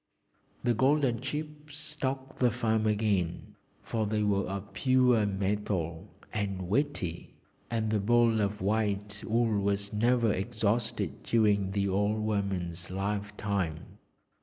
[0.63, 3.53] The golden chips stocked the farm again,
[3.83, 7.35] for they were of pure metal, and weighty,
[7.69, 13.99] and the ball of white wool was never exhausted during the old woman's life time.